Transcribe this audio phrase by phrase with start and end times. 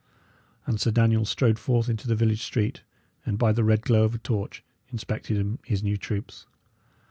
[0.65, 2.81] And Sir Daniel strode forth into the village street,
[3.23, 6.47] and, by the red glow of a torch, inspected his new troops.